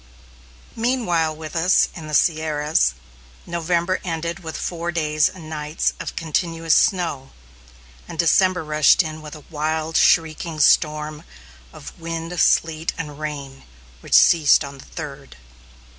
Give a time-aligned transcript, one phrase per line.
[0.75, 2.95] Meanwhile with us in the Sierras,
[3.45, 7.33] November ended with four days and nights of continuous snow,
[8.07, 11.21] and December rushed in with a wild, shrieking storm
[11.71, 13.61] of wind, sleet, and rain,
[13.99, 15.37] which ceased on the third.